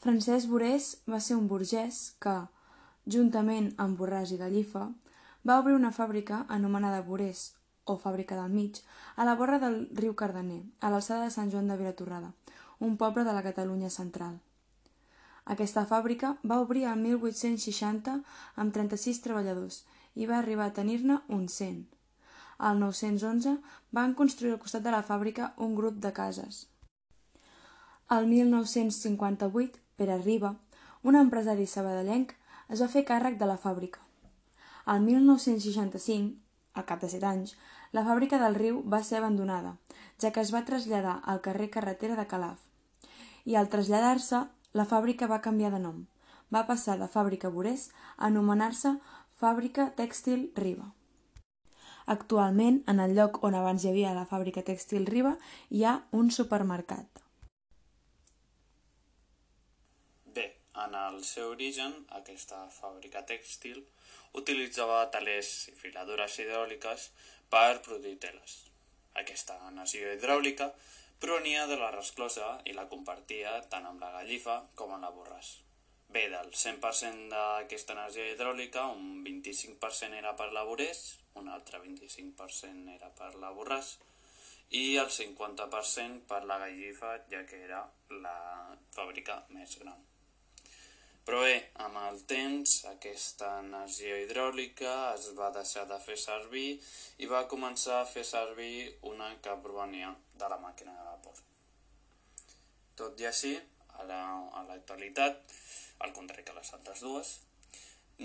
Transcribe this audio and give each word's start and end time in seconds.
Francesc 0.00 0.48
Borés 0.48 0.84
va 1.12 1.18
ser 1.20 1.34
un 1.36 1.44
burgès 1.44 1.96
que, 2.24 2.32
juntament 3.14 3.66
amb 3.84 3.98
Borràs 4.00 4.30
i 4.32 4.38
Gallifa, 4.40 4.86
va 5.44 5.56
obrir 5.60 5.74
una 5.76 5.90
fàbrica 5.92 6.38
anomenada 6.48 7.02
Borés, 7.04 7.42
o 7.84 7.98
Fàbrica 8.00 8.38
del 8.38 8.48
Mig, 8.48 8.78
a 9.16 9.26
la 9.28 9.34
vora 9.36 9.58
del 9.60 9.76
riu 9.98 10.14
Cardener, 10.16 10.62
a 10.80 10.88
l'alçada 10.88 11.26
de 11.26 11.34
Sant 11.34 11.52
Joan 11.52 11.68
de 11.68 11.76
Vilatorrada, 11.76 12.30
un 12.78 12.96
poble 12.96 13.26
de 13.28 13.34
la 13.36 13.44
Catalunya 13.44 13.90
central. 13.92 14.38
Aquesta 15.44 15.84
fàbrica 15.84 16.32
va 16.48 16.62
obrir 16.64 16.86
el 16.88 17.04
1860 17.04 18.16
amb 18.56 18.72
36 18.72 19.20
treballadors 19.20 19.82
i 20.14 20.24
va 20.24 20.38
arribar 20.38 20.70
a 20.70 20.76
tenir-ne 20.80 21.20
un 21.28 21.44
100. 21.58 21.84
Al 22.56 22.80
911 22.80 23.58
van 23.92 24.16
construir 24.16 24.56
al 24.56 24.64
costat 24.64 24.80
de 24.88 24.96
la 24.96 25.04
fàbrica 25.04 25.52
un 25.58 25.76
grup 25.76 26.00
de 26.00 26.16
cases. 26.16 26.70
Al 28.08 28.26
1958 28.26 29.89
Pere 30.00 30.16
Riba, 30.16 30.54
un 31.04 31.16
empresari 31.18 31.66
sabadellenc, 31.68 32.30
es 32.72 32.80
va 32.80 32.86
fer 32.88 33.02
càrrec 33.08 33.34
de 33.36 33.48
la 33.50 33.58
fàbrica. 33.60 34.00
El 34.88 35.02
1965, 35.04 36.38
al 36.80 36.86
cap 36.88 37.02
de 37.02 37.10
set 37.12 37.26
anys, 37.28 37.52
la 37.92 38.06
fàbrica 38.06 38.38
del 38.40 38.56
riu 38.56 38.78
va 38.94 39.02
ser 39.04 39.18
abandonada, 39.18 39.74
ja 40.22 40.30
que 40.32 40.40
es 40.40 40.54
va 40.56 40.64
traslladar 40.64 41.18
al 41.32 41.42
carrer 41.44 41.68
Carretera 41.76 42.16
de 42.16 42.24
Calaf. 42.32 42.64
I 43.44 43.60
al 43.60 43.68
traslladar-se, 43.68 44.42
la 44.72 44.88
fàbrica 44.88 45.28
va 45.28 45.42
canviar 45.44 45.74
de 45.76 45.84
nom. 45.84 46.06
Va 46.48 46.64
passar 46.72 46.96
de 46.96 47.12
Fàbrica 47.12 47.52
Borés 47.52 47.90
a 48.16 48.30
anomenar-se 48.32 48.96
Fàbrica 49.36 49.90
Tèxtil 50.00 50.48
Riba. 50.56 50.94
Actualment, 52.06 52.80
en 52.88 53.04
el 53.04 53.18
lloc 53.18 53.42
on 53.44 53.54
abans 53.54 53.84
hi 53.84 53.92
havia 53.92 54.16
la 54.16 54.24
fàbrica 54.24 54.64
Tèxtil 54.64 55.04
Riba, 55.12 55.36
hi 55.68 55.84
ha 55.84 56.00
un 56.16 56.32
supermercat. 56.32 57.19
En 60.80 60.94
el 60.96 61.18
seu 61.28 61.50
origen, 61.52 61.94
aquesta 62.18 62.58
fàbrica 62.72 63.20
tèxtil 63.28 63.80
utilitzava 64.40 65.00
talers 65.14 65.50
i 65.72 65.74
filadures 65.76 66.36
hidràuliques 66.40 67.08
per 67.52 67.82
produir 67.86 68.16
teles. 68.22 68.54
Aquesta 69.22 69.56
energia 69.68 70.14
hidràulica 70.14 70.70
provenia 71.20 71.66
de 71.68 71.76
la 71.80 71.90
resclosa 71.96 72.46
i 72.70 72.76
la 72.76 72.86
compartia 72.92 73.58
tant 73.72 73.88
amb 73.90 74.00
la 74.00 74.12
gallifa 74.14 74.56
com 74.78 74.94
amb 74.94 75.04
la 75.04 75.10
borràs. 75.16 75.50
Bé, 76.14 76.22
del 76.32 76.48
100% 76.62 77.28
d'aquesta 77.34 77.94
energia 77.94 78.30
hidràulica, 78.32 78.86
un 78.94 79.20
25% 79.26 80.16
era 80.22 80.32
per 80.38 80.48
la 80.56 80.64
borràs, 80.66 81.02
un 81.42 81.50
altre 81.56 81.82
25% 81.84 82.94
era 82.96 83.12
per 83.20 83.34
la 83.42 83.52
borràs 83.58 83.98
i 84.80 84.96
el 85.02 85.10
50% 85.10 86.24
per 86.30 86.44
la 86.46 86.58
gallifa, 86.64 87.18
ja 87.30 87.44
que 87.46 87.60
era 87.68 87.84
la 88.24 88.38
fàbrica 88.96 89.42
més 89.54 89.76
gran. 89.82 90.09
Però 91.30 91.44
bé, 91.46 91.58
amb 91.78 91.94
el 91.94 92.16
temps 92.26 92.70
aquesta 92.90 93.48
energia 93.60 94.16
hidràulica 94.18 94.94
es 95.12 95.28
va 95.38 95.52
deixar 95.54 95.84
de 95.86 95.98
fer 96.02 96.16
servir 96.18 96.72
i 97.22 97.28
va 97.30 97.44
començar 97.52 98.00
a 98.00 98.08
fer 98.12 98.24
servir 98.26 98.96
una 99.12 99.28
que 99.44 99.54
provenia 99.66 100.08
de 100.40 100.48
la 100.50 100.58
màquina 100.64 100.96
de 100.96 101.06
vapor. 101.06 101.38
Tot 102.98 103.22
i 103.22 103.30
així, 103.30 103.54
a 103.94 104.08
l'actualitat, 104.08 105.38
la, 105.38 105.70
al 106.08 106.16
contrari 106.18 106.42
que 106.50 106.58
les 106.58 106.74
altres 106.80 107.06
dues, 107.06 107.32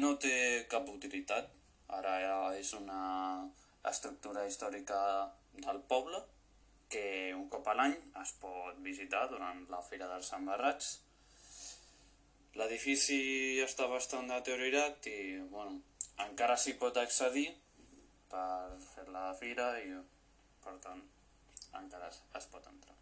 no 0.02 0.16
té 0.26 0.66
cap 0.74 0.90
utilitat. 0.98 1.54
Ara 2.02 2.18
és 2.58 2.74
una 2.74 3.00
estructura 3.94 4.50
històrica 4.50 5.00
del 5.62 5.86
poble 5.94 6.26
que 6.90 7.08
un 7.38 7.52
cop 7.54 7.70
a 7.70 7.78
l'any 7.78 8.00
es 8.26 8.38
pot 8.42 8.86
visitar 8.92 9.28
durant 9.30 9.68
la 9.70 9.86
Fira 9.92 10.10
dels 10.10 10.34
Embarrats 10.42 10.96
L'edifici 12.76 13.62
està 13.64 13.86
bastant 13.88 14.26
deteriorat 14.28 15.06
i 15.08 15.38
bueno, 15.48 15.78
encara 16.24 16.58
s'hi 16.60 16.74
pot 16.82 16.98
accedir 17.00 17.46
per 18.34 18.76
fer 18.90 19.06
la 19.16 19.30
fira 19.40 19.68
i 19.80 19.94
per 20.66 20.74
tant 20.84 21.00
encara 21.80 22.10
es 22.12 22.50
pot 22.52 22.68
entrar. 22.74 22.98